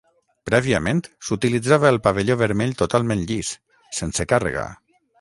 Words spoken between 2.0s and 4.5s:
pavelló vermell totalment llis, sense